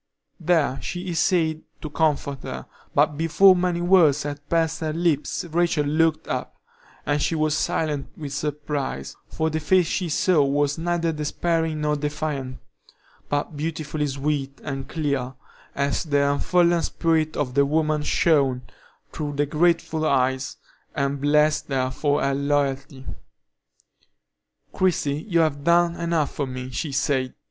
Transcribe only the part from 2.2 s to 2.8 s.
her,